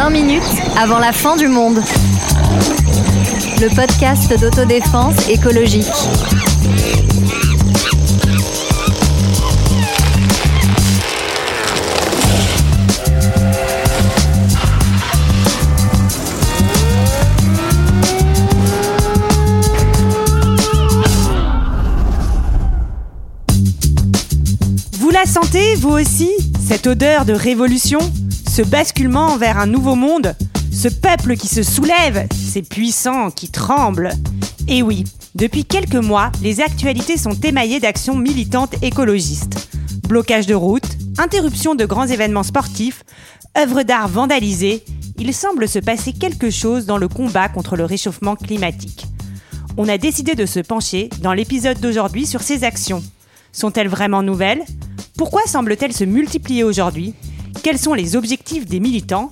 [0.00, 0.42] 20 minutes
[0.76, 1.80] avant la fin du monde.
[3.60, 5.88] Le podcast d'autodéfense écologique.
[24.92, 26.30] Vous la sentez, vous aussi
[26.68, 27.98] Cette odeur de révolution?
[28.58, 30.34] Ce basculement vers un nouveau monde
[30.72, 34.10] Ce peuple qui se soulève Ces puissants qui tremblent
[34.66, 35.04] Et oui,
[35.36, 39.68] depuis quelques mois, les actualités sont émaillées d'actions militantes écologistes.
[40.08, 43.04] Blocage de routes, interruption de grands événements sportifs,
[43.56, 44.82] œuvres d'art vandalisées,
[45.20, 49.06] il semble se passer quelque chose dans le combat contre le réchauffement climatique.
[49.76, 53.04] On a décidé de se pencher dans l'épisode d'aujourd'hui sur ces actions.
[53.52, 54.64] Sont-elles vraiment nouvelles?
[55.16, 57.14] Pourquoi semblent-elles se multiplier aujourd'hui?
[57.62, 59.30] Quels sont les objectifs des militants?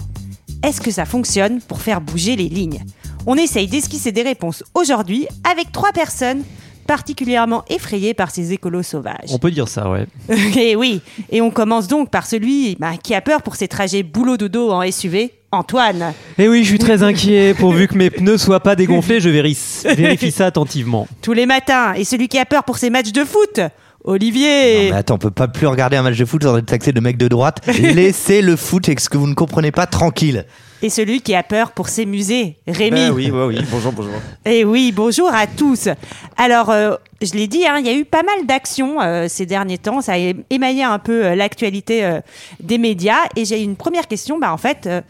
[0.62, 2.84] Est-ce que ça fonctionne pour faire bouger les lignes?
[3.26, 6.42] On essaye d'esquisser des réponses aujourd'hui avec trois personnes
[6.86, 9.30] particulièrement effrayées par ces écolos sauvages.
[9.30, 10.06] On peut dire ça, ouais.
[10.56, 14.02] Et oui, et on commence donc par celui bah, qui a peur pour ses trajets
[14.04, 16.12] boulot-dodo en SUV, Antoine.
[16.38, 17.54] Et Eh oui, je suis très inquiet.
[17.54, 21.08] Pourvu que mes pneus soient pas dégonflés, je vérifie, vérifie ça attentivement.
[21.22, 21.94] Tous les matins.
[21.94, 23.60] Et celui qui a peur pour ses matchs de foot,
[24.06, 24.90] Non, Olivier.
[24.90, 27.00] mais attends, on peut pas plus regarder un match de foot sans être taxé de
[27.00, 27.60] mec de droite.
[27.80, 30.44] Laissez le foot et ce que vous ne comprenez pas tranquille.
[30.82, 32.90] Et celui qui a peur pour ses musées, Rémi.
[32.90, 34.12] Ben oui, oui, bonjour, bonjour.
[34.44, 35.88] Et oui, bonjour à tous.
[36.36, 39.46] Alors, euh, je l'ai dit, hein, il y a eu pas mal d'actions euh, ces
[39.46, 40.02] derniers temps.
[40.02, 42.20] Ça a émaillé un peu euh, l'actualité euh,
[42.60, 43.16] des médias.
[43.36, 44.38] Et j'ai une première question.
[44.38, 45.00] Bah, en fait, euh,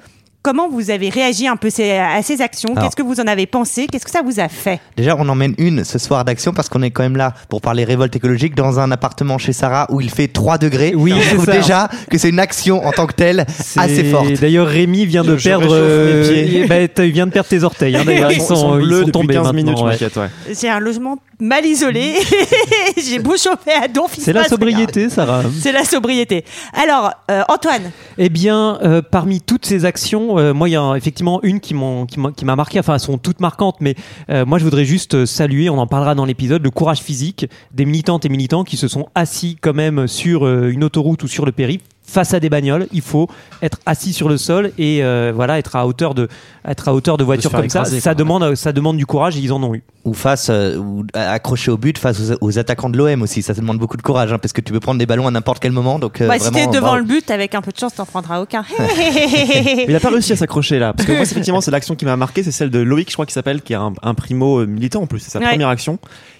[0.46, 2.72] comment vous avez réagi un peu à ces actions?
[2.76, 3.88] Qu'est-ce que vous en avez pensé?
[3.90, 4.78] Qu'est-ce que ça vous a fait?
[4.96, 7.82] Déjà, on emmène une ce soir d'action parce qu'on est quand même là pour parler
[7.82, 10.92] révolte écologique dans un appartement chez Sarah où il fait 3 degrés.
[10.96, 11.50] Oui, je trouve ça.
[11.52, 13.44] déjà que c'est une action en tant que telle
[13.76, 14.34] assez forte.
[14.40, 15.66] D'ailleurs, Rémi vient de Je perdre.
[15.72, 16.22] euh,
[16.68, 16.88] pieds.
[16.94, 17.96] t'as- il vient de perdre tes orteils.
[17.96, 19.90] hein, d'ailleurs, ils sont, ils bleus sont depuis tombés 15 maintenant, minutes, je ouais.
[19.90, 20.28] m'inquiète, ouais.
[20.60, 22.14] J'ai un logement mal isolé.
[22.96, 24.14] j'ai beau chauffer à donf.
[24.16, 25.42] C'est la sobriété, Sarah.
[25.60, 26.44] C'est la sobriété.
[26.80, 30.94] Alors, euh, Antoine, Eh bien, euh, parmi toutes ces actions, euh, moi, il y a
[30.94, 32.78] effectivement une qui m'a marqué.
[32.78, 33.94] Enfin, elles sont toutes marquantes, mais
[34.30, 37.46] euh, moi, je voudrais juste euh, saluer, on en parlera dans l'épisode, le courage physique
[37.72, 41.46] des militantes et militants qui se sont assis quand même sur une autoroute ou sur
[41.46, 42.86] le périph' face à des bagnoles.
[42.92, 43.28] Il faut
[43.62, 46.28] être assis sur le sol et euh, voilà, être à hauteur de,
[46.66, 47.80] être à hauteur de voiture faire comme ça.
[47.80, 48.14] écraser, Ça quoi.
[48.14, 49.82] demande, ça demande du courage et ils en ont eu.
[50.04, 53.42] Ou face, euh, ou accroché au but face aux, aux attaquants de l'OM aussi.
[53.42, 55.58] Ça demande beaucoup de courage hein, parce que tu peux prendre des ballons à n'importe
[55.58, 55.98] quel moment.
[55.98, 56.98] Donc, euh, bah, si vraiment, t'es devant bravo.
[56.98, 58.64] le but, avec un peu de chance, t'en prendras aucun.
[59.88, 60.92] Il a pas réussi à s'accrocher là.
[60.92, 63.14] Parce que moi, c'est- effectivement, c'est l'action qui m'a marqué, c'est celle de Loïc, je
[63.14, 65.18] crois qu'il s'appelle, qui est un, un primo euh, militant en plus.
[65.20, 65.46] C'est sa Ouais.
[65.48, 65.98] première action.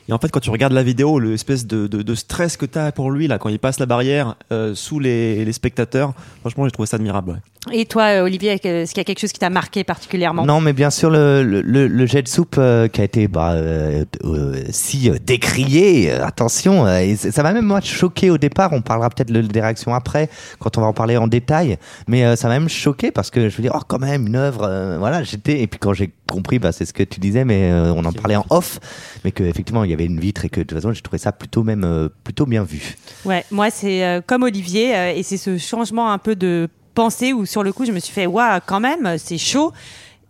[0.09, 3.27] Et en fait, quand tu regardes la vidéo, l'espèce de, stress que t'as pour lui
[3.27, 7.41] là, quand il passe la barrière euh, sous les, spectateurs, franchement, j'ai trouvé ça admirable.
[7.73, 10.45] Et toi, euh, Olivier, est-ce qu'il y a quelque chose qui t'a marqué particulièrement?
[10.47, 13.27] Non, mais bien sûr, le, le, le- le jet de soupe euh, qui a été
[13.29, 18.39] bah, euh, euh, si décrié, euh, attention, euh, et ça m'a même moi choqué au
[18.39, 20.29] départ, on parlera peut-être des réactions après,
[20.61, 21.77] quand on va en parler en détail,
[22.09, 24.37] mais euh, ça m'a même choqué parce que je veux dire, oh quand même, une
[24.37, 27.45] œuvre, euh, voilà, j'étais, et puis quand j'ai compris, bah, c'est ce que tu disais,
[27.45, 28.79] mais euh, on en parlait en off,
[29.25, 31.33] mais qu'effectivement, il y avait une vitre et que de toute façon, j'ai trouvé ça
[31.33, 32.97] plutôt même, euh, plutôt bien vu.
[33.25, 37.33] Ouais, moi c'est euh, comme Olivier euh, et c'est ce changement un peu de pensée
[37.33, 39.73] où sur le coup je me suis fait waouh quand même c'est chaud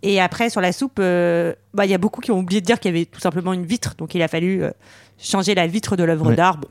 [0.03, 2.65] et après sur la soupe euh, bah il y a beaucoup qui ont oublié de
[2.65, 4.69] dire qu'il y avait tout simplement une vitre donc il a fallu euh,
[5.19, 6.35] changer la vitre de l'œuvre Ouais.
[6.35, 6.57] d'art.
[6.57, 6.67] Bon.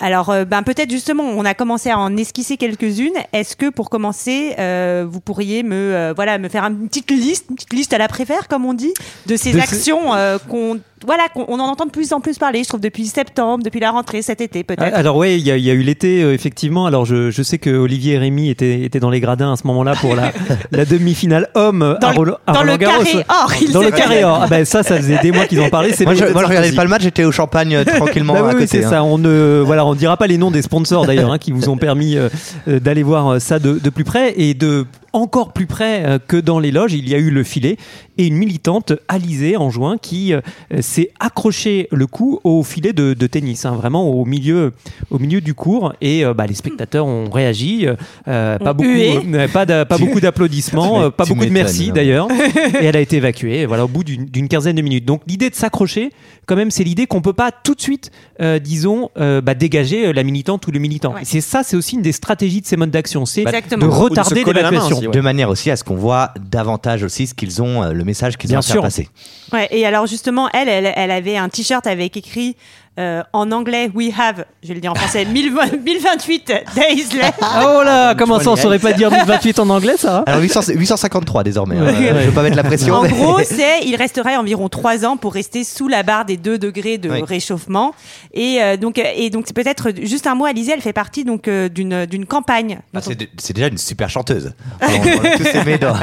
[0.00, 3.12] Alors euh, ben peut-être justement on a commencé à en esquisser quelques-unes.
[3.32, 7.54] Est-ce que pour commencer euh, vous pourriez me voilà me faire une petite liste, une
[7.54, 8.92] petite liste à la préfère comme on dit
[9.26, 10.10] de ces De actions
[10.48, 13.62] qu'on voilà qu'on on en entend de plus en plus parler je trouve depuis septembre,
[13.64, 14.82] depuis la rentrée cet été peut-être.
[14.94, 16.86] Ah, Alors ouais, il y, a- il y a eu l'été euh, effectivement.
[16.86, 19.66] Alors je, je sais que Olivier et Rémi étaient, étaient dans les gradins à ce
[19.66, 20.32] moment-là pour la,
[20.72, 23.04] la demi-finale homme Dans à le- Roland- à dans le Roland-Garros.
[23.04, 24.40] carré or, ils Dans le carré or.
[24.44, 25.92] Ah ben ça, ça faisait des mois qu'ils en parlaient.
[25.92, 28.38] C'est Moi, je, moi, je regardais pas le match, j'étais au champagne euh, tranquillement Bah
[28.40, 28.66] à oui, oui, côté.
[28.78, 28.90] c'est hein.
[28.90, 29.04] ça.
[29.04, 31.76] On ne, voilà, on dira pas les noms des sponsors d'ailleurs hein, qui vous ont
[31.76, 32.28] permis euh,
[32.66, 36.58] d'aller voir ça de, de plus près et de encore plus près euh, que dans
[36.58, 36.92] les loges.
[36.92, 37.78] Il y a eu le filet
[38.18, 40.40] et une militante, Alizée en juin, qui euh,
[40.80, 44.72] s'est accroché le cou au filet de, de tennis, hein, vraiment au milieu,
[45.10, 45.94] au milieu du cours.
[46.00, 47.86] Et euh, bah, les spectateurs ont réagi.
[48.28, 51.92] euh, pas beaucoup, euh, pas, beaucoup d'applaudissements, pas beaucoup de merci hein.
[51.94, 52.28] d'ailleurs.
[52.80, 53.66] et elle a été évacuée.
[53.66, 55.04] Voilà, au bout d'une quinzaine de minutes.
[55.04, 56.10] Donc l'idée de s'accrocher,
[56.46, 58.10] quand même, c'est l'idée qu'on peut pas tout de suite,
[58.40, 61.14] euh, disons, euh, bah, dégager euh, la militante ou le militant.
[61.14, 61.20] Ouais.
[61.24, 63.86] C'est ça, c'est aussi une des stratégies de ces modes d'action, c'est Exactement.
[63.86, 64.98] de retarder l'évacuation.
[64.98, 65.08] ouais.
[65.08, 68.36] De manière aussi à ce qu'on voit davantage aussi ce qu'ils ont, euh, le message
[68.36, 68.82] qu'ils ont à faire sûr.
[68.82, 69.08] passer.
[69.52, 72.56] Ouais, et alors justement, elle, elle, elle avait un t-shirt avec écrit
[72.96, 76.46] Euh, en anglais, we have, je vais le dire en français, 1020 1028
[76.76, 77.34] days left.
[77.40, 81.42] Oh là, comment ça, on saurait pas dire 1028 en anglais, ça Alors 800 853
[81.42, 81.76] désormais.
[81.76, 81.86] hein.
[81.86, 82.20] Ouais, ouais.
[82.22, 82.94] Je veux pas mettre la pression.
[82.94, 86.36] En mais- gros, c'est il resterait environ trois ans pour rester sous la barre des
[86.36, 87.22] 2 degrés de Oui.
[87.26, 87.94] réchauffement.
[88.32, 90.44] Et euh, donc, euh, et donc c'est peut-être juste un mot.
[90.44, 92.78] Alizée, elle fait partie donc euh, d'une d'une campagne.
[92.94, 94.52] Ah, c'est dé- c'est déjà une super chanteuse.
[94.82, 95.94] On, tous aimé dans,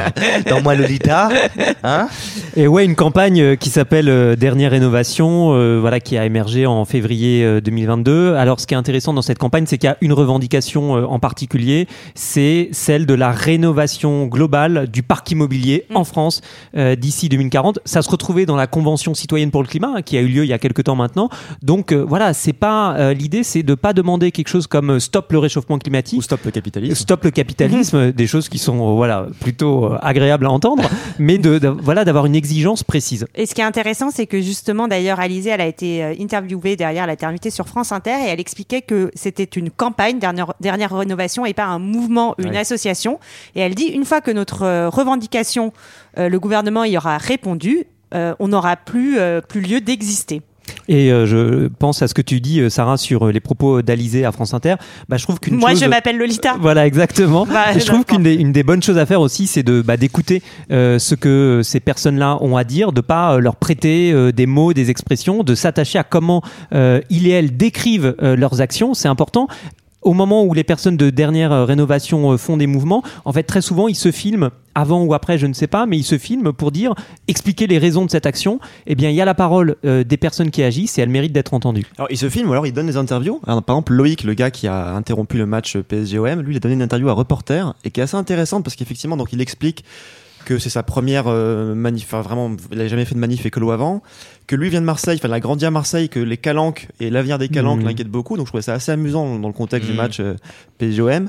[0.50, 1.30] dans Moi Lolita.
[1.84, 2.08] Hein
[2.54, 7.44] Et ouais, une campagne qui s'appelle Dernière Rénovation, euh, voilà, qui a émergé en février
[7.44, 8.34] euh, 2022.
[8.34, 11.04] Alors, ce qui est intéressant dans cette campagne, c'est qu'il y a une revendication euh,
[11.04, 16.40] en particulier, c'est celle de la rénovation globale du parc immobilier en France
[16.76, 17.78] euh, d'ici 2040.
[17.84, 20.44] Ça se retrouvait dans la Convention citoyenne pour le climat, hein, qui a eu lieu
[20.44, 21.28] il y a quelques temps maintenant.
[21.62, 24.98] Donc euh, voilà, c'est pas euh, l'idée, c'est de pas demander quelque chose comme euh,
[25.00, 26.18] stop le réchauffement climatique.
[26.18, 26.94] Ou stop le capitalisme.
[26.94, 30.82] Stop le capitalisme, des choses qui sont euh, voilà plutôt euh, agréables à entendre,
[31.18, 33.26] mais de, de- voilà d'avoir une exigence précise.
[33.34, 36.14] Et ce qui est intéressant, c'est que justement, d'ailleurs, Alizée, elle a été euh,
[36.72, 40.54] interviewée derrière la terminité sur France Inter et elle expliquait que c'était une campagne, dernière,
[40.60, 42.58] dernière rénovation, et pas un mouvement, une Ouais.
[42.58, 43.18] association.
[43.54, 45.72] Et elle dit, une fois que notre euh, revendication,
[46.18, 47.84] euh, le gouvernement y aura répondu,
[48.14, 50.42] euh, on n'aura plus, euh, plus lieu d'exister.
[50.88, 53.82] Et euh, je pense à ce que tu dis, euh, Sarah, sur euh, les propos
[53.82, 54.74] d'Alizé à France Inter.
[55.08, 56.56] Bah, je trouve qu'une Moi, chose- je m'appelle Lolita.
[56.60, 57.46] Voilà, exactement.
[57.46, 59.96] Bah, je trouve qu'une des, une des bonnes choses à faire aussi, c'est de bah,
[59.96, 64.46] d'écouter euh, ce que ces personnes-là ont à dire, de pas leur prêter euh, des
[64.46, 66.42] mots, des expressions, de s'attacher à comment
[67.10, 68.94] ils et elles décrivent leurs actions.
[68.94, 69.48] C'est important.
[70.02, 73.44] Au moment où les personnes de dernière euh, rénovation euh, font des mouvements, en fait,
[73.44, 76.18] très souvent, ils se filment avant ou après, je ne sais pas, mais ils se
[76.18, 76.94] filment pour dire,
[77.28, 78.58] expliquer les raisons de cette action.
[78.86, 81.32] Eh bien, il y a la parole euh, des personnes qui agissent et elles méritent
[81.32, 81.86] d'être entendues.
[81.98, 83.40] Alors, il se filme ou alors il donne des interviews.
[83.44, 86.74] Par exemple, Loïc, le gars qui a interrompu le match PSG-OM, lui, il a donné
[86.74, 89.84] une interview à Reporter et qui est assez intéressante parce qu'effectivement, donc, il explique
[90.44, 93.70] que c'est sa première euh, manif, enfin, vraiment, il n'a jamais fait de manif écolo
[93.70, 94.02] avant,
[94.46, 97.10] que lui vient de Marseille, enfin, il a grandi à Marseille, que les calanques et
[97.10, 97.86] l'avenir des calanques Mhm.
[97.86, 100.34] l'inquiètent beaucoup, donc je trouvais ça assez amusant dans le contexte du match euh,
[100.78, 101.28] PSG-OM.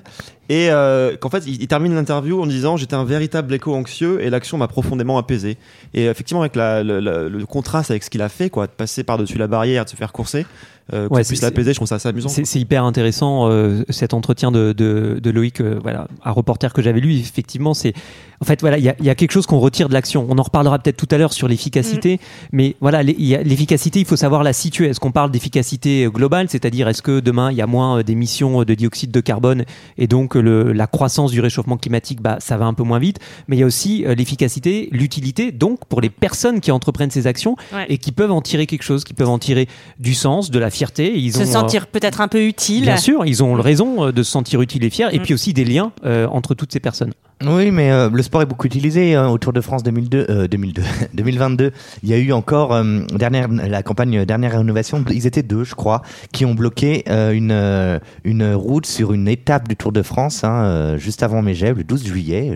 [0.50, 4.22] Et euh, qu'en fait, il, il termine l'interview en disant J'étais un véritable écho anxieux
[4.22, 5.58] et l'action m'a profondément apaisé.
[5.94, 9.38] Et effectivement, avec la- le contraste avec ce qu'il a fait, quoi, de passer par-dessus
[9.38, 10.46] la barrière, de se faire courser,
[10.92, 12.28] euh, qu'on Ouais, puisse c'est- l'apaiser, je trouve ça assez amusant.
[12.30, 16.82] C'est hyper intéressant euh, cet entretien de, de, de Loïc, euh, voilà, un reporter que
[16.82, 17.14] j'avais lu.
[17.14, 17.94] Effectivement, c'est
[18.42, 20.26] en fait voilà, il y a, il y a quelque chose qu'on retire de l'action.
[20.30, 22.20] On en reparlera peut-être tout à l'heure sur l'efficacité,
[22.52, 24.88] mais voilà, l'efficacité, il faut savoir la situer.
[24.90, 28.64] Est-ce qu'on parle d'efficacité euh, globale, c'est-à-dire est-ce que demain il y a moins d'émissions
[28.64, 29.64] de dioxyde de carbone
[29.98, 33.20] et donc le, la croissance du réchauffement climatique, bah ça va un peu moins vite.
[33.48, 37.28] Mais il y a aussi euh, l'efficacité, l'utilité, donc pour les personnes qui entreprennent ces
[37.28, 37.86] actions Ouais.
[37.90, 39.68] et qui peuvent en tirer quelque chose, qui peuvent en tirer
[40.00, 41.18] du sens, de la fierté.
[41.18, 42.84] Ils Se ont, euh, sentir peut-être un peu utile.
[42.84, 45.22] Bien sûr, ils ont raison euh, de se sentir utiles et fiers, et Mm.
[45.24, 47.12] puis aussi des liens euh, entre toutes ces personnes.
[47.46, 50.48] Oui, mais euh, le sport est beaucoup utilisé hein, au Tour de France 2002, euh,
[50.48, 50.82] 2002,
[51.14, 51.72] 2022.
[52.04, 55.04] Il y a eu encore euh, dernière la campagne dernière rénovation.
[55.12, 59.68] Ils étaient deux, je crois, qui ont bloqué euh, une une route sur une étape
[59.68, 62.56] du Tour de France hein, juste avant Megève, le 12 juillet.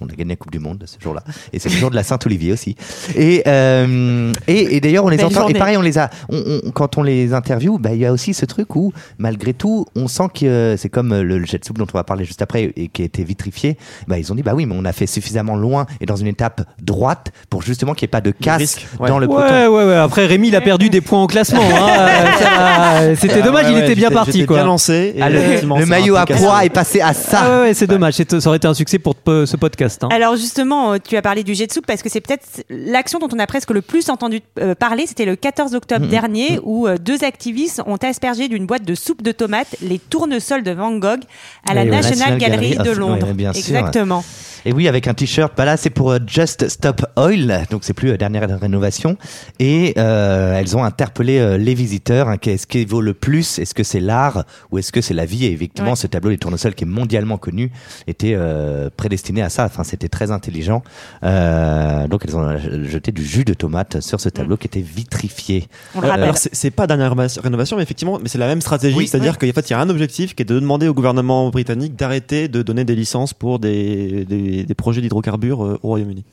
[0.00, 1.22] On a gagné la Coupe du Monde ce jour-là,
[1.52, 2.76] et c'est le jour de la Saint-Olivier aussi.
[3.16, 5.40] Et euh, et, et d'ailleurs on les Belle entend.
[5.40, 5.54] journée.
[5.56, 6.10] Et pareil, on les a.
[6.28, 9.52] on- on- quand on les interviewe, bah, il y a aussi ce truc où malgré
[9.54, 11.96] tout, on sent que euh, c'est comme euh, le, le jet de soupe dont on
[11.98, 13.76] va parler juste après et qui a été vitrifié.
[14.06, 16.26] Bah, ils ont dit bah oui, mais on a fait suffisamment loin et dans une
[16.26, 19.08] étape droite pour justement qu'il n'y ait pas de casse risque, ouais.
[19.08, 19.74] dans le Ouais, peloton.
[19.76, 19.94] ouais, ouais.
[19.96, 21.60] Après, Rémi, il a perdu des points au classement.
[21.62, 23.14] hein.
[23.20, 24.56] C'était Ah, dommage, ouais, il ouais, était bien parti, quoi.
[24.58, 25.14] bien lancé.
[25.16, 27.40] et Ah, le, maillot à poids est passé à ça.
[27.42, 28.14] Ah ouais, ouais, c'est dommage.
[28.14, 29.87] Ça aurait été un succès pour ce podcast.
[30.02, 30.08] Hein.
[30.10, 33.18] Alors justement, euh, tu as parlé du jet de soupe parce que c'est peut-être l'action
[33.18, 35.06] dont on a presque le plus entendu euh, parler.
[35.06, 39.22] C'était le 14 octobre dernier où euh, deux activistes ont aspergé d'une boîte de soupe
[39.22, 41.20] de tomates les tournesols de Van Gogh
[41.68, 41.84] à la.
[41.84, 41.98] National,
[42.32, 43.32] National Gallery, Gallery de Londres.
[43.34, 43.76] bien sûr.
[43.76, 44.24] Exactement.
[44.64, 45.52] Et oui, avec un t-shirt.
[45.56, 49.16] Bah là, c'est pour Just Stop Oil, donc c'est plus euh, dernière rénovation.
[49.58, 52.28] Et euh, elles ont interpellé les visiteurs.
[52.28, 53.58] hein, Qu'est-ce qui vaut le plus?
[53.58, 55.46] Est-ce que c'est l'art ou est-ce que c'est la vie?
[55.46, 55.96] Et effectivement, Ouais.
[55.96, 57.70] ce tableau des tournesols qui est mondialement connu
[58.06, 59.68] était euh, prédestiné à ça.
[59.78, 60.82] Enfin, c'était très intelligent.
[61.22, 65.68] Euh, donc, elles ont jeté du jus de tomate sur ce tableau qui était vitrifié.
[65.94, 66.24] On le Euh, rappelle.
[66.24, 69.06] alors c'est pas dernière rénovation- mais effectivement, mais c'est la même stratégie, Oui.
[69.06, 71.94] c'est-à-dire qu'il fait, il y a un objectif qui est de demander au gouvernement britannique
[71.94, 76.24] d'arrêter de donner des licences pour des, des, des projets d'hydrocarbures euh, au Royaume-Uni.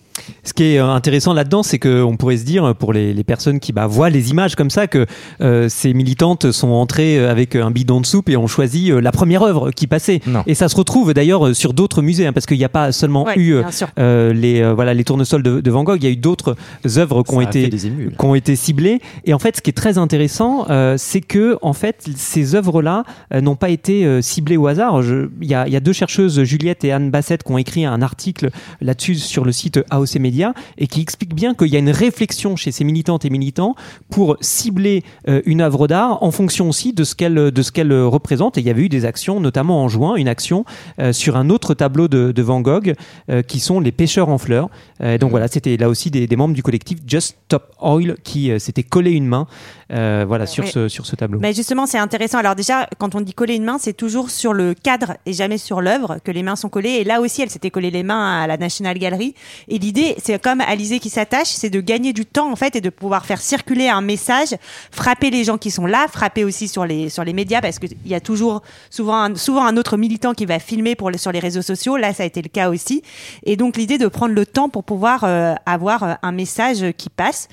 [0.44, 3.60] Ce qui est euh, intéressant là-dedans, c'est qu'on pourrait se dire, pour les, les personnes
[3.60, 5.06] qui bah, voient les images comme ça, que
[5.42, 9.02] euh, ces militantes sont entrées euh, avec un bidon de soupe et ont choisi euh,
[9.02, 10.22] la première œuvre qui passait.
[10.28, 10.44] Non.
[10.48, 12.92] Et ça se retrouve d'ailleurs euh, sur d'autres musées, hein, parce qu'il n'y a pas
[12.92, 13.64] seulement Ouais, eu euh,
[14.00, 16.56] euh, les, euh, voilà, les tournesols de, de Van Gogh, il y a eu d'autres
[16.98, 19.02] œuvres qui ont été qui ont été ciblées.
[19.26, 23.04] Et en fait, ce qui est très intéressant, euh, c'est que en fait, ces œuvres-là
[23.34, 25.02] euh, n'ont pas été euh, ciblées au hasard.
[25.42, 27.86] Il y, a, il y a deux chercheuses, Juliette et Anne Bassett, qui ont écrit
[27.86, 28.50] un article
[28.82, 31.90] là-dessus sur le site AOC ces médias et qui explique bien qu'il y a une
[31.90, 33.76] réflexion chez ces militantes et militants
[34.10, 37.92] pour cibler euh, une œuvre d'art en fonction aussi de ce qu'elle de ce qu'elle
[37.94, 38.58] représente.
[38.58, 40.66] Et il y avait eu des actions, notamment en juin, une action
[41.00, 42.94] euh, sur un autre tableau de, de Van Gogh
[43.30, 44.70] euh, qui sont les pêcheurs en fleurs.
[45.02, 48.52] Euh, donc voilà, c'était là aussi des, des membres du collectif Just Stop Oil qui
[48.52, 49.48] euh, s'étaient collés une main
[49.92, 50.72] euh, voilà sur Oui.
[50.72, 51.40] ce sur ce tableau.
[51.40, 52.40] Mais justement, c'est intéressant.
[52.40, 55.58] Alors déjà, quand on dit coller une main, c'est toujours sur le cadre et jamais
[55.58, 56.90] sur l'œuvre que les mains sont collées.
[56.90, 59.36] Et là aussi, elle s'était collée les mains à la National Gallery.
[59.68, 62.82] Et l'idée, c'est comme Alizé qui s'attache, c'est de gagner du temps en fait et
[62.82, 64.56] de pouvoir faire circuler un message,
[64.92, 67.96] frapper les gens qui sont là, frapper aussi sur les sur les médias parce qu'il
[68.06, 71.40] y a toujours souvent un, souvent un autre militant qui va filmer pour sur les
[71.40, 71.98] réseaux sociaux.
[71.98, 73.04] Là, ça a été le cas aussi.
[73.44, 77.10] Et donc l'idée de prendre le temps pour pouvoir euh, avoir euh, un message qui
[77.10, 77.48] passe.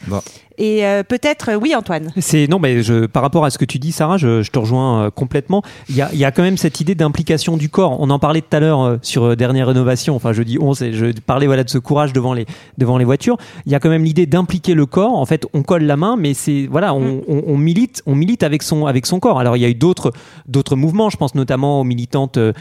[0.63, 2.13] Et euh, peut-être, euh, oui, Antoine.
[2.19, 4.61] C'est non, mais je, par rapport à ce que tu dis, Sarah, je, je te
[4.61, 5.63] rejoins euh, complètement.
[5.89, 8.01] Il y a, il y a quand même cette idée d'implication du corps.
[8.01, 10.15] On en parlait tout à l'heure sur dernière rénovation.
[10.15, 12.47] Enfin, je dis on, je parlais voilà de ce courage devant les
[12.79, 13.39] devant les voitures.
[13.67, 15.15] Il y a quand même l'idée d'impliquer le corps.
[15.15, 18.45] En fait, on colle la main, mais c'est voilà, on, on, on milite, on milite
[18.45, 19.41] avec son avec son corps.
[19.41, 20.13] Alors il y a eu d'autres
[20.47, 21.11] d'autres mouvements.
[21.11, 22.53] Je pense notamment aux militantes euh,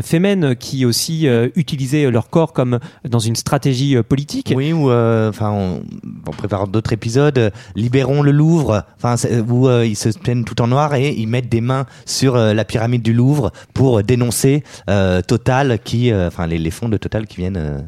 [0.00, 4.54] fémènes qui aussi euh, utilisaient leur corps comme dans une stratégie politique.
[4.56, 5.82] Oui, ou euh, enfin, on,
[6.26, 9.16] en préparant d'autres épisodes, libérons le Louvre, enfin,
[9.48, 12.54] où euh, ils se plaignent tout en noir et ils mettent des mains sur euh,
[12.54, 16.96] la pyramide du Louvre pour dénoncer euh, Total, qui, euh, enfin, les, les fonds de
[16.96, 17.78] Total qui viennent euh,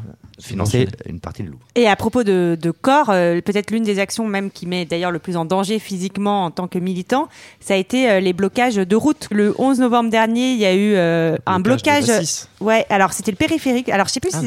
[0.41, 1.63] financer une partie du Louvre.
[1.75, 5.11] Et à propos de, de corps, euh, peut-être l'une des actions même qui met d'ailleurs
[5.11, 7.29] le plus en danger physiquement en tant que militant,
[7.61, 9.29] ça a été euh, les blocages de route.
[9.31, 12.05] Le 11 novembre dernier, il y a eu euh, un blocage.
[12.05, 12.49] de la 6.
[12.63, 13.89] Ouais, alors c'était le périphérique.
[13.89, 14.41] Alors je sais plus Ah,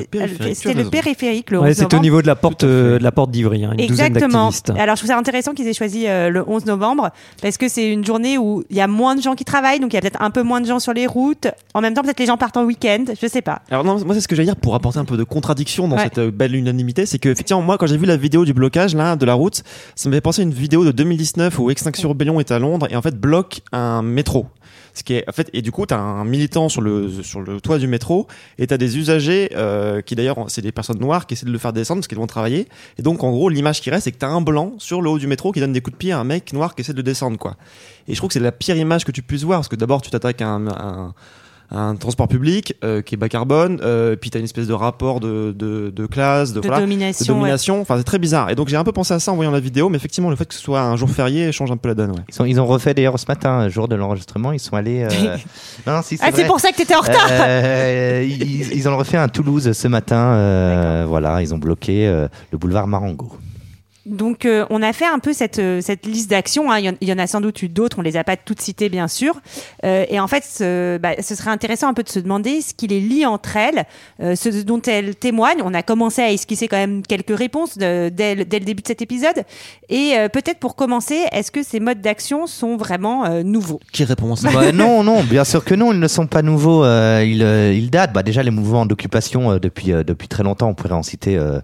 [0.54, 2.68] c'était le périphérique le 11 Ouais, c'est au niveau de la porte fait.
[2.68, 3.66] euh, de la porte d'Ivry.
[3.66, 4.50] hein, une Exactement.
[4.78, 7.90] Alors je trouve ça intéressant qu'ils aient choisi euh, le 11 novembre parce que c'est
[7.92, 10.02] une journée où il y a moins de gens qui travaillent, donc il y a
[10.02, 11.48] peut-être un peu moins de gens sur les routes.
[11.74, 13.62] En même temps, peut-être les gens partent en week-end, je sais pas.
[13.70, 15.96] Alors non, moi c'est ce que j'allais dire pour apporter un peu de contradiction dans
[15.98, 16.04] Ouais.
[16.04, 18.96] cette euh, belle unanimité, c'est que effectivement moi quand j'ai vu la vidéo du blocage
[18.96, 19.64] là de la route,
[19.96, 22.88] ça me fait penser à une vidéo de 2019 où Extinction Rebellion est à Londres
[22.90, 24.46] et en fait bloque un métro.
[24.96, 27.60] Ce qui est en fait et du coup t'as un militant sur le sur le
[27.60, 31.34] toit du métro et t'as des usagers euh, qui d'ailleurs c'est des personnes noires qui
[31.34, 33.90] essaient de le faire descendre parce qu'ils vont travailler et donc en gros l'image qui
[33.90, 35.96] reste c'est que t'as un blanc sur le haut du métro qui donne des coups
[35.96, 37.58] de pied à un mec noir qui essaie de le descendre quoi.
[38.08, 40.02] Et je trouve que c'est la pire image que tu puisses voir parce que d'abord
[40.02, 41.14] tu t'attaques à un, un
[41.72, 45.20] un transport public euh, qui est bas carbone, euh, puis t'as une espèce de rapport
[45.20, 47.34] de, de, de classe, de, De voilà, de domination.
[47.34, 47.40] ouais.
[47.40, 47.82] domination.
[47.82, 48.50] Enfin, c'est très bizarre.
[48.50, 50.36] Et donc j'ai un peu pensé à ça en voyant la vidéo, mais effectivement, le
[50.36, 52.12] fait que ce soit un jour férié change un peu la donne.
[52.12, 52.18] Ouais.
[52.30, 55.04] Ils, sont- ils ont refait d'ailleurs ce matin, jour de l'enregistrement, ils sont allés.
[55.04, 55.38] euh,
[55.88, 57.28] non, si, Ah, c'est pour ça que t'étais en retard.
[57.32, 60.34] Euh, ils, ils ont refait un Toulouse ce matin.
[60.34, 63.32] euh, voilà, ils ont bloqué euh, le boulevard Marengo.
[64.06, 66.72] Donc, euh, on a fait un peu cette, euh, cette liste d'actions.
[66.72, 66.80] hein.
[66.80, 68.38] Il, y en, il y en a sans doute eu d'autres, on les a pas
[68.38, 69.40] toutes citées, bien sûr.
[69.84, 72.74] Euh, et en fait, ce, bah, ce serait intéressant un peu de se demander ce
[72.74, 73.86] qui les lie entre elles,
[74.22, 75.62] euh, ce dont elles témoignent.
[75.64, 78.82] On a commencé à esquisser quand même quelques réponses de- dès, le- dès le début
[78.84, 79.44] de cet épisode.
[79.90, 83.80] Et euh, peut-être pour commencer, est-ce que ces modes d'action sont vraiment euh, nouveaux?
[83.92, 84.36] Qui répond?
[84.36, 86.84] Ça Bah, non, non, bien sûr que non, ils ne sont pas nouveaux.
[86.84, 88.14] euh, ils, euh, ils datent.
[88.14, 91.38] Bah, déjà, les mouvements d'occupation euh, depuis, euh, depuis très longtemps, on pourrait en citer
[91.38, 91.60] euh,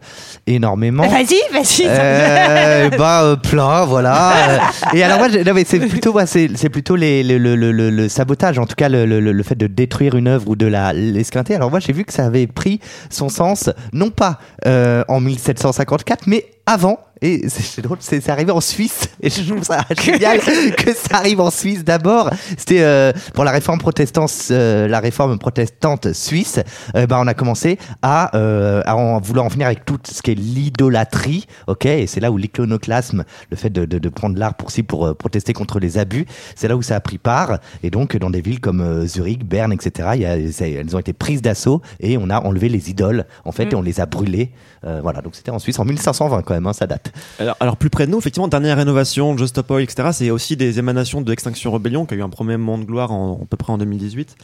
[0.48, 1.07] énormément.
[1.07, 2.31] Vas-y, vas-y.
[2.38, 4.32] Euh, bah euh, plein voilà.
[4.50, 4.58] Euh,
[4.94, 7.56] et alors moi je- non, mais c'est plutôt moi, c'est c'est plutôt les, le, le,
[7.56, 10.48] le, le- le sabotage en tout cas le, le, le fait de détruire une œuvre
[10.50, 11.56] ou de la l'esquinter.
[11.56, 16.28] Alors moi j'ai vu que ça avait pris son sens non pas euh, en 1754
[16.28, 20.94] mais avant et c'est drôle, c'est arrivé en Suisse et je trouve ça génial que
[20.94, 22.30] ça arrive en Suisse d'abord.
[22.58, 26.60] C'était euh, pour la réforme protestante, euh, la réforme protestante suisse.
[26.96, 30.22] euh, ben on a commencé à, euh, à en vouloir en finir avec tout ce
[30.22, 31.86] qui est l'idolâtrie, ok?
[31.86, 35.06] Et c'est là où l'iconoclasme, le fait de, de, de prendre l'art pour si pour
[35.06, 36.25] euh, protester contre les abus,
[36.56, 37.60] c'est là où ça a pris part.
[37.84, 40.10] Et donc dans des villes comme euh, Zurich, Berne, etc.
[40.16, 43.72] Y a, elles ont été prises d'assaut et on a enlevé les idoles en fait
[43.72, 44.51] et on les a brûlées.
[44.86, 47.11] Euh, voilà, donc c'était en Suisse en 1520 quand même, hein, ça date.
[47.60, 50.10] Alors, plus près de nous, effectivement, dernière rénovation, Just Stop Oil, etc.
[50.13, 53.12] C'est aussi des émanations de Extinction Rebellion qui a eu un premier moment de gloire
[53.12, 54.36] en, à peu près en 2018.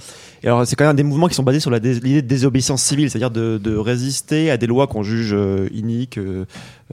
[0.43, 3.09] Et alors c'est quand même des mouvements qui sont basés sur l'idée de désobéissance civile,
[3.09, 6.45] c'est-à-dire de, résister à des lois qu'on juge euh, iniques, euh,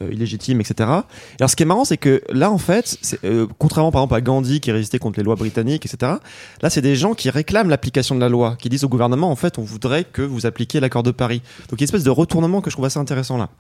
[0.03, 0.75] euh, illégitimes, etc.
[0.79, 2.99] Et alors ce qui est marrant, c'est que là en fait,
[3.59, 6.13] contrairement par exemple à Gandhi qui résistait contre les lois britanniques, etc.
[6.63, 9.37] Là c'est des gens qui réclament l'application de la loi, qui disent au gouvernement en
[9.37, 11.43] fait on voudrait que vous appliquiez l'accord de Paris.
[11.69, 13.51] Donc il y a une espèce de retournement que je trouve assez intéressant là.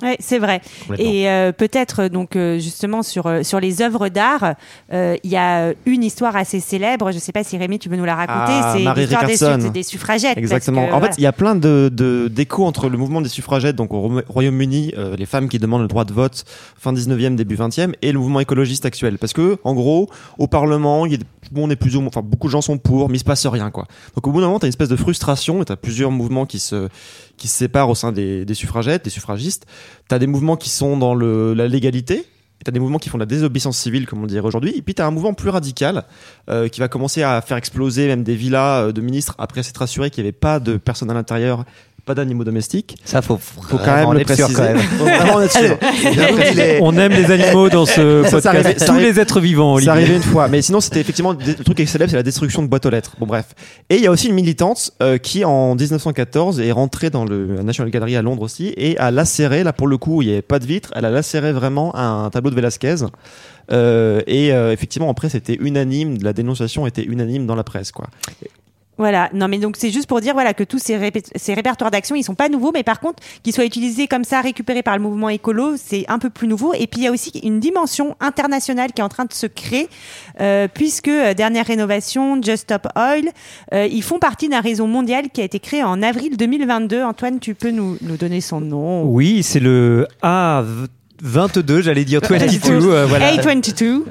[0.00, 0.62] Ouais, c'est vrai.
[0.98, 4.54] Et euh, peut-être donc euh, justement sur euh, sur les œuvres d'art,
[4.92, 7.12] euh, il y a une histoire assez célèbre.
[7.12, 8.52] Je sais pas si Rémi tu veux nous la raconter.
[8.52, 10.38] Ah, c'est l'histoire des, su- des suffragettes.
[10.38, 10.86] Exactement.
[10.86, 11.12] que, en voilà.
[11.12, 14.00] fait, il y a plein de de- d'échos entre le mouvement des suffragettes, donc au
[14.00, 16.44] Ro- Royaume-Uni, euh, les femmes qui demandent le droit de vote
[16.78, 19.18] fin 19e, début 20e, et le mouvement écologiste actuel.
[19.18, 20.08] Parce que, en gros,
[20.38, 21.18] au Parlement, il y a,
[21.54, 23.24] le monde est plus ou moins, enfin, beaucoup de gens sont pour, mais il se
[23.24, 23.86] passe rien, quoi.
[24.14, 26.88] Donc, au bout d'un moment, t'as une espèce de frustration, t'as plusieurs mouvements qui se,
[27.36, 29.66] qui se séparent au sein des, suffragettes, des suffragistes,
[30.08, 32.26] t'as des mouvements qui sont dans le, la légalité.
[32.64, 34.72] T'as des mouvements qui font de la désobéissance civile, comme on dirait aujourd'hui.
[34.76, 36.04] Et puis t'as un mouvement plus radical
[36.48, 39.82] euh, qui va commencer à faire exploser même des villas euh, de ministres après s'être
[39.82, 41.64] assuré qu'il n'y avait pas de personnes à l'intérieur,
[42.04, 42.96] pas d'animaux domestiques.
[43.04, 44.52] Ça, faut, Faut quand même le préciser.
[44.54, 44.78] Quand même.
[44.78, 45.78] Faut vraiment en être sûr.
[46.80, 48.46] On aime les animaux dans ce Ça, ça podcast.
[48.46, 49.90] arrivait- ça Tous arrivait- les êtres vivants, Olivier.
[49.92, 52.62] arrivé une fois, mais sinon c'était effectivement le truc qui est célèbre, c'est la destruction
[52.62, 53.14] de boîtes aux lettres.
[53.20, 53.54] Bon bref.
[53.88, 57.54] Et il y a aussi une militante euh, qui en 1914 est rentrée dans le
[57.56, 60.32] la National Gallery à Londres aussi et a lacéré, là pour le coup il n'y
[60.32, 62.96] avait pas de vitre, elle a lacéré vraiment un tableau de Velázquez.
[63.70, 68.08] Euh, et euh, effectivement après c'était unanime, la dénonciation était unanime dans la presse quoi.
[68.98, 72.22] Voilà, non mais donc c'est juste pour dire voilà que tous ces, répertoires d'action ils
[72.22, 75.30] sont pas nouveaux mais par contre qu'ils soient utilisés comme ça récupérés par le mouvement
[75.30, 76.74] écolo c'est un peu plus nouveau.
[76.74, 79.46] Et puis il y a aussi une dimension internationale qui est en train de se
[79.46, 79.88] créer
[80.40, 83.30] euh, puisque euh, dernière rénovation Just Stop Oil
[83.72, 87.40] euh, ils font partie d'un réseau mondial qui a été créé en avril 2022 Antoine
[87.40, 89.04] tu peux nous, nous donner son nom?
[89.04, 90.06] Oui, c'est le
[91.24, 92.90] A22, j'allais dire 22.
[92.90, 93.32] euh, voilà.
[93.36, 94.02] A22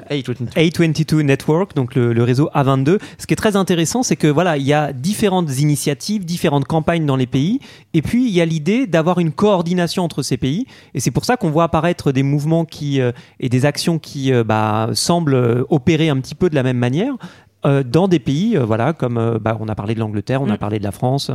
[0.56, 2.98] A22 Network, donc le, le réseau A22.
[3.18, 7.04] Ce qui est très intéressant, c'est que voilà, il y a différentes initiatives, différentes campagnes
[7.04, 7.60] dans les pays,
[7.92, 10.66] et puis il y a l'idée d'avoir une coordination entre ces pays.
[10.94, 14.32] Et c'est pour ça qu'on voit apparaître des mouvements qui euh, et des actions qui
[14.32, 17.14] euh, bah, semblent euh, opérer un petit peu de la même manière.
[17.64, 20.50] euh, dans des pays, euh, voilà, comme euh, bah, on a parlé de l'Angleterre, on
[20.50, 20.58] a Mm.
[20.58, 21.30] parlé de la France.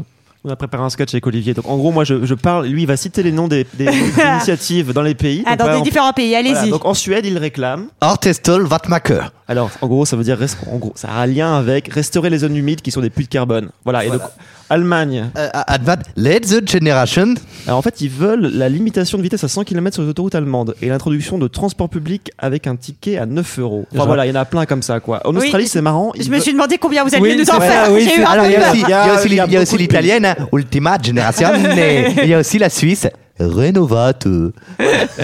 [0.47, 1.53] On a préparé un sketch avec Olivier.
[1.53, 3.85] Donc en gros moi je, je parle, lui il va citer les noms des, des
[4.31, 5.43] initiatives dans les pays.
[5.45, 8.65] ah Donc, dans par des différents pays voilà, allez-y donc en Suède il réclame Ortestol
[8.65, 9.31] Vatmaker.
[9.49, 10.37] Alors, en gros, ça veut dire,
[10.71, 13.23] en gros, ça a un lien avec restaurer les zones humides qui sont des puits
[13.23, 13.69] de carbone.
[13.85, 14.03] Voilà.
[14.03, 14.21] Et donc,
[14.69, 15.29] Allemagne.
[15.37, 17.35] Euh, Advad, let the generation.
[17.67, 20.35] Alors, en fait, ils veulent la limitation de vitesse à 100 km sur les autoroutes
[20.35, 23.85] allemandes et l'introduction de transport public avec un ticket à 9 euros.
[23.93, 25.21] Enfin, voilà, il y en a plein comme ça, quoi.
[25.25, 25.37] En Oui.
[25.43, 26.11] Australie, c'est marrant.
[26.19, 29.57] je me suis demandé combien vous alliez Oui, nous en vrai, faire oui, il y
[29.57, 33.07] a aussi, l'italienne, hein, Ultima Generation, mais il y a aussi la Suisse,
[33.39, 34.51] Renovato.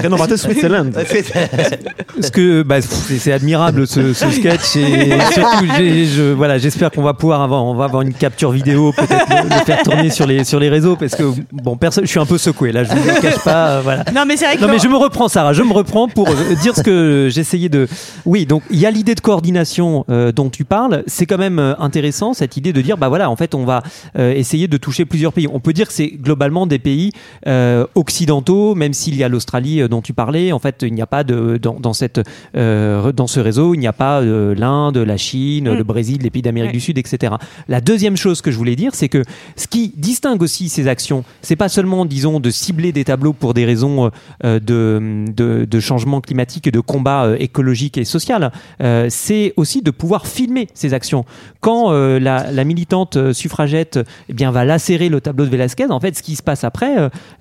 [0.01, 0.93] Renovato Switzerland.
[2.22, 7.01] Ce que bah, c'est admirable ce, ce sketch et surtout j'ai- je, voilà j'espère qu'on
[7.01, 10.27] va pouvoir avoir on va avoir une capture vidéo peut-être le, le faire tourner sur
[10.27, 12.89] les sur les réseaux parce que bon personne je suis un peu secoué là je
[12.91, 14.96] vous le cache pas euh, voilà non mais c'est vrai que non mais je me
[14.98, 17.87] reprends Sarah, je me reprends pour euh, dire ce que j'essayais de.
[18.25, 21.03] Oui, donc il y a l'idée de coordination euh, dont tu parles.
[21.07, 23.81] C'est quand même intéressant cette idée de dire bah voilà en fait on va
[24.18, 25.48] euh, essayer de toucher plusieurs pays.
[25.51, 27.11] On peut dire que c'est globalement des pays
[27.48, 30.51] euh, occidentaux, même s'il y a l'Australie euh, dont tu parlais.
[30.51, 32.20] En fait, il n'y a pas de dans, dans cette
[32.57, 35.77] euh, dans ce réseau, il n'y a pas euh, l'Inde, la Chine, Mm.
[35.77, 36.74] le Brésil, les pays d'Amérique Ouais.
[36.74, 37.33] du Sud, etc.
[37.68, 39.24] La deuxième chose que je voulais dire, c'est que
[39.55, 43.53] ce qui distingue aussi ces actions, c'est pas seulement disons de cibler des tableaux pour
[43.53, 44.11] des raisons
[44.44, 48.51] euh, de, de, de changement climatique et de combat écologique et social,
[49.09, 51.24] c'est aussi de pouvoir filmer ces actions.
[51.61, 56.16] Quand la, la militante suffragette eh bien, va lacérer le tableau de Velasquez, en fait,
[56.18, 56.94] ce qui se passe après,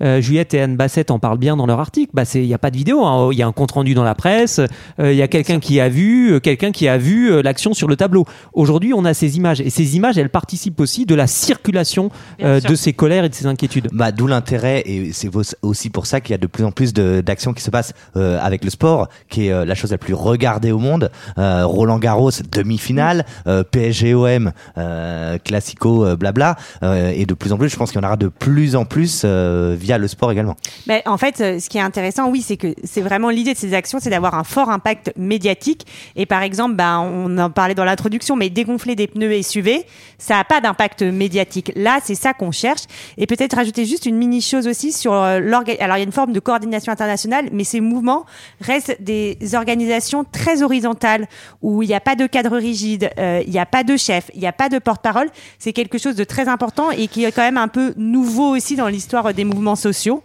[0.02, 0.20] euh,
[0.54, 2.58] euh, et Anne Bassett en parlent bien dans leur article, bah, c'est- il n'y a
[2.58, 3.28] pas de vidéo, hein.
[3.32, 4.60] il y a un compte-rendu dans la presse,
[5.00, 7.74] euh, il y a quelqu'un qui a vu, euh, quelqu'un qui a vu euh, l'action
[7.74, 8.24] sur le tableau.
[8.52, 12.10] Aujourd'hui, on a ces images, et ces images, elles participent aussi de la circulation
[12.42, 13.88] euh, de ces colères et de ces inquiétudes.
[13.92, 15.30] Bah, D'où l'intérêt, et c'est
[15.62, 18.38] aussi pour ça qu'il y a de plus en plus d'actions qui se passent euh,
[18.40, 21.10] avec le sport, qui est euh, la chose la plus regardée au monde.
[21.38, 26.56] Euh, Roland Garros, demi-finale, euh, PSG-OM, euh, classico, euh, blabla.
[26.82, 28.84] Euh, et de plus en plus, je pense qu'il y en aura de plus en
[28.84, 30.41] plus euh, via le sport également.
[30.86, 33.58] Mais en fait, euh, ce qui est intéressant, oui, c'est que c'est vraiment l'idée de
[33.58, 35.86] ces actions, c'est d'avoir un fort impact médiatique.
[36.16, 39.84] Et par exemple, bah, on en parlait dans l'introduction, mais dégonfler des pneus SUV,
[40.18, 41.72] ça n'a pas d'impact médiatique.
[41.76, 42.82] Là, c'est ça qu'on cherche.
[43.18, 45.84] Et peut-être rajouter juste une mini chose aussi sur l'organisation.
[45.84, 48.24] Alors, il y a une forme de coordination internationale, mais ces mouvements
[48.60, 51.28] restent des organisations très horizontales
[51.60, 54.30] où il n'y a pas de cadre rigide, euh, il n'y a pas de chef,
[54.34, 55.28] il n'y a pas de porte-parole.
[55.58, 58.76] C'est quelque chose de très important et qui est quand même un peu nouveau aussi
[58.76, 60.22] dans l'histoire des mouvements sociaux.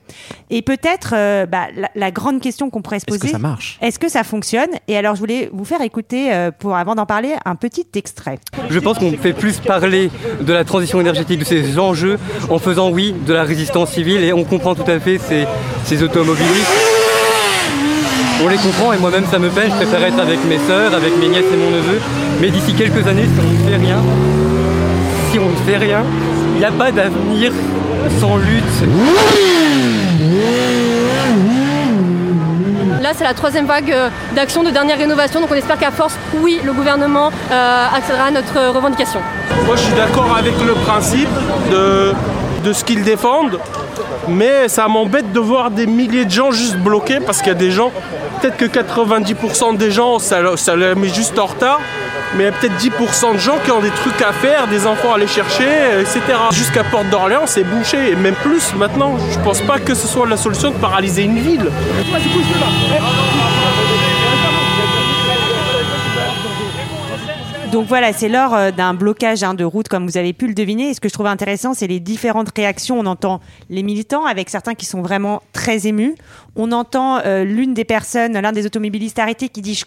[0.50, 3.40] Et peut-être euh, bah, la, la grande question qu'on pourrait se Est-ce que poser, ça
[3.40, 3.78] marche?
[3.82, 4.70] est-ce que ça fonctionne?
[4.88, 8.40] Et alors je voulais vous faire écouter, euh, pour avant d'en parler, un petit extrait.
[8.70, 10.10] Je pense qu'on fait plus parler
[10.42, 12.18] de la transition énergétique, de ces enjeux,
[12.50, 15.46] en faisant, oui, de la résistance civile, et on comprend tout à fait ces,
[15.86, 16.72] ces automobilistes.
[18.44, 21.18] On les comprend, et moi-même ça me peine, je préfère être avec mes sœurs, avec
[21.18, 22.00] mes nièces et mon neveu,
[22.40, 23.98] mais d'ici quelques années, si on ne fait rien,
[25.32, 26.04] si on ne fait rien,
[26.54, 27.52] il n'y a pas d'avenir
[28.20, 28.64] sans lutte.
[33.02, 36.18] Là, c'est la troisième vague euh, d'actions de dernière rénovation, donc on espère qu'à force,
[36.42, 39.20] oui, le gouvernement euh, accédera à notre euh, revendication.
[39.66, 41.30] Moi, je suis d'accord avec le principe
[41.72, 42.14] de,
[42.66, 43.60] de ce qu'ils défendent,
[44.28, 47.60] mais ça m'embête de voir des milliers de gens juste bloqués parce qu'il y a
[47.60, 47.92] des gens,
[48.42, 51.80] peut-être que 90% des gens, ça, ça les met juste en retard,
[52.38, 54.86] mais il y a peut-être 10% de gens qui ont des trucs à faire, des
[54.86, 55.66] enfants à aller chercher,
[56.00, 56.22] etc.
[56.52, 59.18] Jusqu'à Porte d'Orléans, c'est bouché, et même plus maintenant.
[59.32, 61.72] Je pense pas que ce soit la solution de paralyser une ville.
[67.72, 70.54] Donc voilà, c'est lors euh, d'un blocage hein, de route, comme vous avez pu le
[70.54, 70.90] deviner.
[70.90, 72.98] Et ce que je trouve intéressant, c'est les différentes réactions.
[73.00, 76.16] On entend les militants, avec certains qui sont vraiment très émus.
[76.56, 79.84] On entend euh, l'une des personnes, l'un des automobilistes arrêtés, qui dit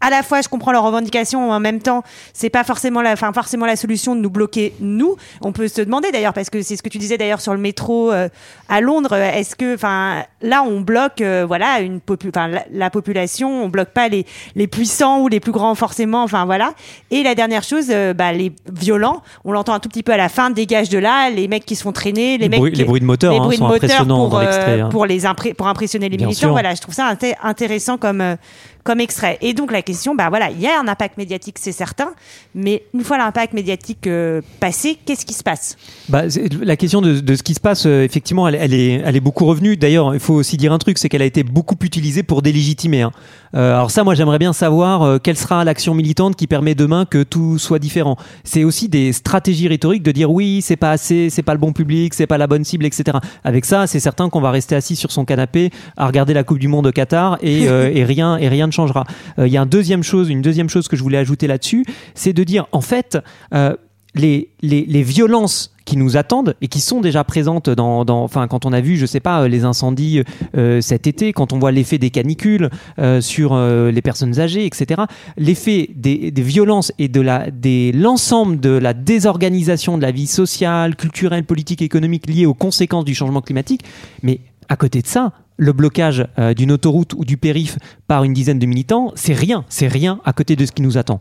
[0.00, 3.32] à la fois je comprends leurs revendications en même temps c'est pas forcément la enfin
[3.32, 6.76] forcément la solution de nous bloquer nous on peut se demander d'ailleurs parce que c'est
[6.76, 8.28] ce que tu disais d'ailleurs sur le métro euh,
[8.68, 12.90] à Londres est-ce que enfin là on bloque euh, voilà une popu enfin la, la,
[12.90, 16.74] population on bloque pas les les puissants ou les plus grands forcément enfin voilà
[17.10, 20.16] et la dernière chose euh, bah, les violents on l'entend un tout petit peu à
[20.16, 22.72] la fin dégage de là les mecs qui se font traîner les, les mecs bruits,
[22.72, 24.88] les bruits de moteur, les hein, bruits sont de moteur impressionnants pour, dans l'extrait, hein.
[24.90, 26.50] pour les impré- pour impressionner les Bien militants sûr.
[26.52, 28.36] voilà je trouve ça inté- intéressant comme euh,
[28.84, 29.38] comme extrait.
[29.40, 32.12] Et donc la question, bah voilà, il y a un impact médiatique, c'est certain,
[32.54, 35.76] mais une fois l'impact médiatique euh, passé, qu'est-ce qui se passe?
[36.08, 36.22] Bah,
[36.62, 39.44] la question de, ce qui se passe, euh, effectivement, elle, elle est, elle est beaucoup
[39.44, 39.76] revenue.
[39.76, 43.02] D'ailleurs, il faut aussi dire un truc, c'est qu'elle a été beaucoup utilisée pour délégitimer.
[43.02, 43.12] hein.
[43.54, 47.04] Euh, alors ça, moi, j'aimerais bien savoir euh, quelle sera l'action militante qui permet demain
[47.04, 48.16] que tout soit différent.
[48.44, 51.72] C'est aussi des stratégies rhétoriques de dire oui, c'est pas assez, c'est pas le bon
[51.72, 53.18] public, c'est pas la bonne cible, etc.
[53.44, 56.58] Avec ça, c'est certain qu'on va rester assis sur son canapé à regarder la Coupe
[56.58, 59.04] du Monde au Qatar et, euh, et rien et rien ne changera.
[59.38, 61.84] Euh, Il y a une deuxième chose, une deuxième chose que je voulais ajouter là-dessus,
[62.14, 63.18] c'est de dire en fait.
[64.16, 68.74] Euh, les, violences qui nous attendent et qui sont déjà présentes dans, enfin quand on
[68.74, 70.22] a vu je sais pas les incendies
[70.54, 72.68] euh, cet été quand on voit l'effet des canicules
[72.98, 75.02] euh, sur euh, les personnes âgées etc
[75.38, 77.22] l'effet des, violences et de
[77.98, 83.14] l'ensemble de la désorganisation de la vie sociale culturelle politique économique liée aux conséquences du
[83.14, 83.82] changement climatique.
[84.22, 88.34] Mais à côté de ça le blocage euh, d'une autoroute ou du périph par une
[88.34, 91.20] dizaine de militants c'est rien c'est rien à côté de ce qui nous attend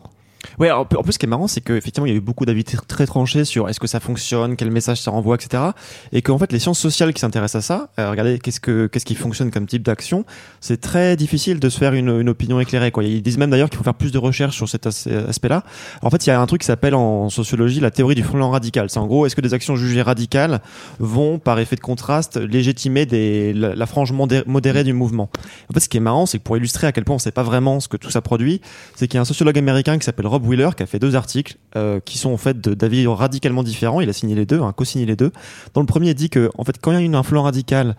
[0.59, 2.61] Ouais, en plus, ce qui est marrant, c'est qu'effectivement, il y a eu beaucoup d'avis
[2.63, 5.63] tr- très tranchés sur est-ce que ça fonctionne, quel message ça renvoie, etc.
[6.11, 9.05] Et qu'en fait, les sciences sociales qui s'intéressent à ça, euh, regardez qu'est-ce que qu'est-ce
[9.05, 10.25] qui fonctionne comme type d'action,
[10.61, 12.91] c'est très difficile de se faire une, une opinion éclairée.
[12.91, 13.03] Quoi.
[13.03, 15.63] Ils disent même d'ailleurs qu'il faut faire plus de recherches sur cet as- aspect-là.
[16.01, 18.49] En fait, il y a un truc qui s'appelle en sociologie la théorie du flanc
[18.51, 18.89] radical.
[18.89, 20.61] C'est en gros, est-ce que des actions jugées radicales
[20.99, 25.29] vont, par effet de contraste, légitimer des, la, frange modé- modérée du mouvement?
[25.69, 27.31] En fait, ce qui est marrant, c'est que pour illustrer à quel point on sait
[27.31, 28.61] pas vraiment ce que tout ça produit,
[28.95, 31.15] c'est qu'il y a un sociologue américain qui s'appelle Rob Wheeler qui a fait deux
[31.15, 34.01] articles euh, qui sont en fait de- d'avis radicalement différents.
[34.01, 35.31] Il a signé les deux, hein, co-signé les deux.
[35.73, 37.95] Dans le premier, il dit que en fait, quand il y a une influence radicale,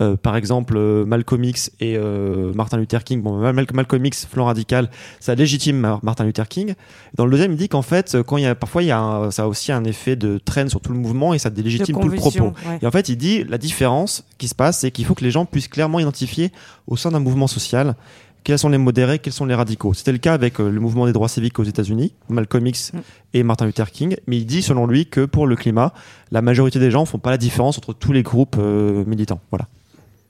[0.00, 4.24] euh, par exemple euh, Malcolm X et euh, Martin Luther King, bon, Mal- Malcolm X,
[4.24, 4.88] flanc radical,
[5.20, 6.74] ça légitime Mar- Martin Luther King.
[7.14, 8.98] Dans le deuxième, il dit qu'en fait, quand il y a parfois, il y a
[8.98, 11.94] un- ça a aussi un effet de traîne sur tout le mouvement et ça délégitime
[12.00, 12.56] tout le propos.
[12.70, 12.78] ouais.
[12.80, 15.30] Et en fait, il dit la différence qui se passe, c'est qu'il faut que les
[15.30, 16.52] gens puissent clairement identifier
[16.86, 17.94] au sein d'un mouvement social
[18.44, 19.94] quels sont les modérés, quels sont les radicaux?
[19.94, 22.98] C'était le cas avec euh, le mouvement des droits civiques aux États-Unis, Malcolm X Mm.
[23.34, 24.16] et Martin Luther King.
[24.26, 25.92] Mais il dit, selon lui, que pour le climat,
[26.30, 29.40] la majorité des gens font pas la différence entre tous les groupes euh, militants.
[29.50, 29.66] Voilà.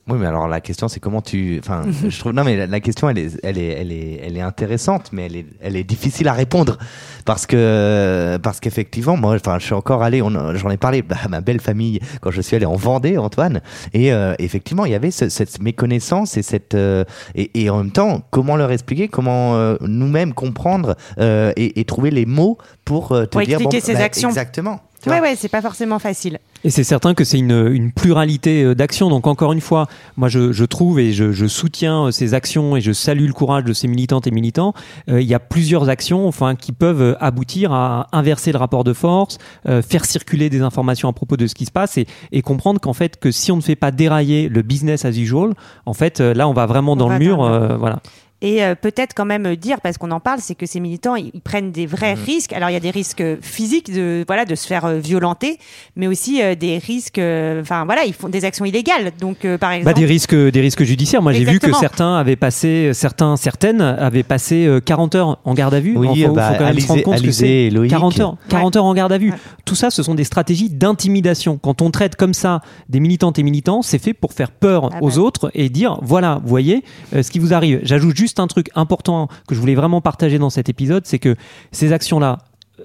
[0.08, 1.60] Oui, mais alors la question c'est comment tu.
[1.62, 2.32] Enfin, je trouve.
[2.32, 5.26] Non, mais la, la question elle est, elle est, elle est, elle est intéressante, mais
[5.26, 6.76] elle est, elle est difficile à répondre
[7.24, 10.20] parce que parce qu'effectivement, moi, enfin, je suis encore allé.
[10.20, 13.16] on- J'en ai parlé bah, à ma belle famille quand je suis allé en Vendée,
[13.16, 13.60] Antoine,
[13.94, 17.04] et euh, effectivement, il y avait ce- cette méconnaissance et cette euh,
[17.36, 21.84] et, et en même temps, comment leur expliquer, comment euh, nous-mêmes comprendre euh, et, et
[21.84, 24.30] trouver les mots pour euh, te Pour dire expliquer ses bah, actions.
[24.30, 24.80] Exactement.
[25.02, 26.38] Tu Ouais, c'est pas forcément facile.
[26.64, 29.08] Et c'est certain que c'est une, une pluralité euh, d'actions.
[29.10, 32.76] Donc encore une fois, moi je, je trouve et je, je soutiens euh, ces actions
[32.76, 34.72] et je salue le courage de ces militantes et militants.
[35.08, 38.92] Euh, il y a plusieurs actions enfin, qui peuvent aboutir à inverser le rapport de
[38.92, 39.38] force,
[39.68, 42.80] euh, faire circuler des informations à propos de ce qui se passe et, et comprendre
[42.80, 45.54] qu'en fait que si on ne fait pas dérailler le business as usual,
[45.86, 47.38] en fait là on va vraiment On dans va le mur.
[47.38, 47.70] dans le mur.
[47.72, 47.98] euh, voilà.
[48.42, 51.30] Et euh, peut-être quand même dire, parce qu'on en parle, c'est que ces militants, ils,
[51.32, 52.24] ils prennent des vrais Mmh.
[52.26, 52.52] risques.
[52.52, 55.58] Alors il y a des risques physiques de voilà de se faire euh, violenter,
[55.96, 57.18] mais aussi euh, des risques.
[57.18, 59.12] euh, Enfin voilà, ils font des actions illégales.
[59.20, 61.22] Donc euh, par Bah, exemple, des risques, des risques judiciaires.
[61.22, 65.54] Moi, j'ai vu que certains avaient passé, certains, certaines avaient passé euh, 40 heures en
[65.54, 65.96] garde à vue.
[65.96, 67.48] Oui, Enfin, faut- bah, faut quand même se rendre Alizé- compte que Alizé c'est.
[67.48, 67.90] et Loïc.
[67.90, 69.30] 40 heures, 40 heures en garde à vue.
[69.30, 69.36] Ouais.
[69.64, 71.58] Tout ça, ce sont des stratégies d'intimidation.
[71.58, 74.98] Quand on traite comme ça des militantes et militants, c'est fait pour faire peur Ah
[75.00, 76.82] aux autres et dire voilà, vous voyez
[77.14, 77.80] euh, ce qui vous arrive.
[77.84, 81.36] J'ajoute juste un truc important que je voulais vraiment partager dans cet épisode, c'est que
[81.70, 82.38] ces actions-là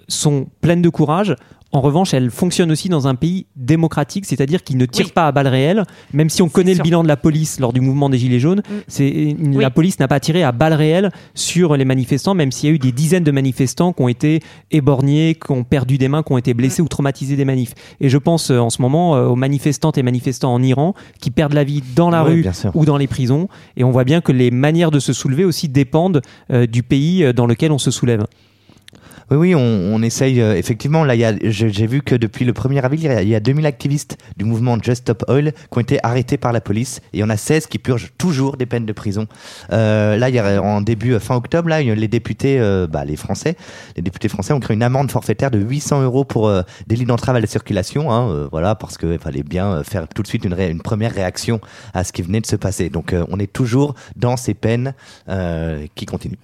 [0.07, 1.36] sont pleines de courage.
[1.73, 5.12] En revanche, elles fonctionnent aussi dans un pays démocratique, c'est-à-dire qui ne tire Oui.
[5.13, 6.84] pas à balles réelles, même si on connaît sûr.
[6.84, 8.60] le bilan de la police lors du mouvement des Gilets jaunes.
[8.60, 8.73] Mm.
[8.88, 9.58] C'est Oui.
[9.60, 12.75] la police n'a pas tiré à balles réelles sur les manifestants, même s'il y a
[12.75, 14.39] eu des dizaines de manifestants qui ont été
[14.71, 16.58] éborgnés, qui ont perdu des mains, qui ont été Mm.
[16.58, 17.73] blessés ou traumatisés des manifs.
[17.99, 21.32] Et je pense euh, en ce moment euh, aux manifestantes et manifestants en Iran qui
[21.32, 23.49] perdent la vie dans la rue ou dans les prisons.
[23.75, 27.34] Et on voit bien que les manières de se soulever aussi dépendent euh, du pays
[27.34, 28.25] dans lequel on se soulève.
[29.29, 31.03] Oui, oui, on, essaye euh, effectivement.
[31.03, 34.17] Là, j'ai vu que depuis le 1er avril, il y a- y a 2000 activistes
[34.37, 37.23] du mouvement Just Stop Oil qui ont été arrêtés par la police et il y
[37.23, 39.27] en a 16 qui purgent toujours des peines de prison.
[39.73, 42.57] Euh, là, y a, en début euh, fin octobre, là, les députés,
[42.89, 43.57] bah, les Français,
[44.29, 46.49] français ont créé une amende forfaitaire de 800 euros pour
[46.87, 48.11] délit d'entrave à la circulation.
[48.11, 51.59] Hein, voilà, parce qu'il fallait bien faire tout de suite une, première réaction
[51.93, 52.89] à ce qui venait de se passer.
[52.89, 54.93] Donc, on est toujours dans ces peines
[55.95, 56.37] qui continuent.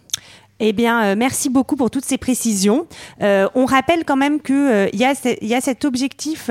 [0.65, 2.87] Eh bien, euh, merci beaucoup pour toutes ces précisions.
[3.21, 6.49] Euh, on rappelle quand même que euh, y, a cet objectif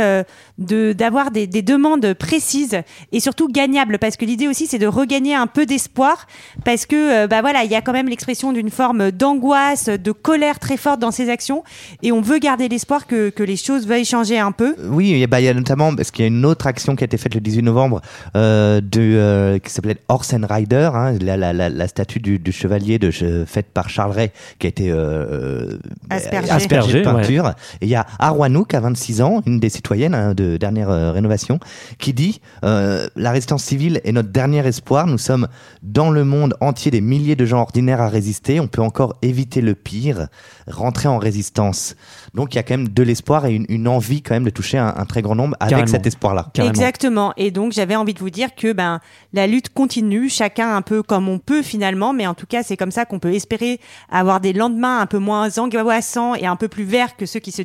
[0.58, 4.86] de d'avoir des, des demandes précises et surtout gagnables, parce que l'idée aussi c'est de
[4.86, 6.26] regagner un peu d'espoir,
[6.62, 10.58] parce que bah voilà, il y a quand même l'expression d'une forme d'angoisse, de colère
[10.58, 11.64] très forte dans ces actions,
[12.02, 14.76] et on veut garder l'espoir que, que les choses veuillent changer un peu.
[14.90, 17.06] Oui, bah, il y a notamment parce qu'il y a une autre action qui a
[17.06, 18.02] été faite le 18 novembre
[18.34, 23.10] de, qui s'appelait Horse and Rider, hein, la, la, la, statue du, chevalier de,
[23.46, 24.96] faite par Charles Ray qui a été euh,
[25.30, 25.78] euh,
[26.10, 26.50] Aspergé.
[26.50, 27.54] Aspergé, de peinture.
[27.80, 31.12] Et il y a Arwanouk à 26 ans, une des citoyennes hein, de dernière euh,
[31.12, 31.58] rénovation,
[31.98, 35.06] qui dit euh, la résistance civile est notre dernier espoir.
[35.06, 35.48] Nous sommes
[35.82, 38.60] dans le monde entier des milliers de gens ordinaires à résister.
[38.60, 40.28] On peut encore éviter le pire,
[40.66, 41.96] rentrer en résistance.
[42.34, 44.50] Donc il y a quand même de l'espoir et une, une envie quand même de
[44.50, 45.90] toucher un, un très grand nombre avec Carrément.
[45.90, 46.48] cet espoir-là.
[46.58, 47.32] Exactement.
[47.36, 49.00] Et donc j'avais envie de vous dire que ben
[49.32, 52.76] la lutte continue, chacun un peu comme on peut finalement, mais en tout cas c'est
[52.76, 56.68] comme ça qu'on peut espérer avoir des lendemains un peu moins angoissants et un peu
[56.68, 57.62] plus verts que ceux qui se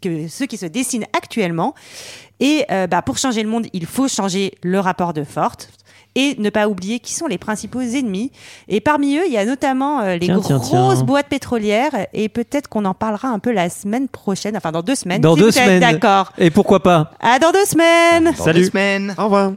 [0.00, 1.74] que ceux qui se dessinent actuellement.
[2.40, 5.68] Et euh, bah, pour changer le monde, il faut changer le rapport de force.
[6.14, 8.32] Et ne pas oublier qui sont les principaux ennemis.
[8.68, 11.02] Et parmi eux, il y a notamment euh, les Tiens, grosses tiens.
[11.04, 12.06] boîtes pétrolières.
[12.12, 15.22] Et peut-être qu'on en parlera un peu la semaine prochaine, enfin dans deux semaines.
[15.22, 15.80] Dans si deux vous semaines.
[15.80, 16.32] D'accord.
[16.36, 18.24] Et pourquoi pas À dans deux semaines.
[18.36, 18.60] Dans Salut.
[18.60, 19.14] deux semaines.
[19.16, 19.52] Au revoir.